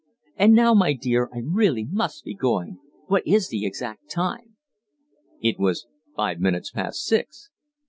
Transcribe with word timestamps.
And 0.35 0.53
now, 0.55 0.73
my 0.73 0.93
dear, 0.93 1.29
I 1.31 1.41
really 1.45 1.85
must 1.87 2.23
be 2.23 2.33
going. 2.33 2.79
What 3.05 3.21
is 3.23 3.49
the 3.49 3.67
exact 3.67 4.09
time?" 4.09 4.55
It 5.43 5.59
was 5.59 5.85
five 6.15 6.39
minutes 6.39 6.71
past 6.71 7.05
six. 7.05 7.51